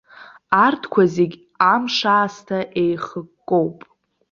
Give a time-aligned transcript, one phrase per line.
[0.65, 1.35] Арҭқәа зегь
[1.73, 3.77] амш аасҭа еихыккоуп!